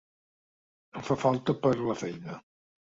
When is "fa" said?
1.11-1.19